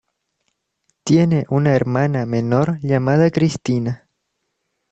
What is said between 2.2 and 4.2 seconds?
menor llamada Kristina.